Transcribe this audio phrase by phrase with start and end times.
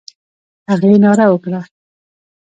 [0.69, 1.61] هغې ناره وکړه: